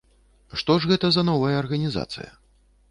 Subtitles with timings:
[0.61, 2.29] Што ж гэта за новая арганізацыя?